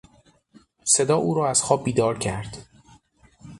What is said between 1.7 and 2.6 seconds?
بیدار کرد.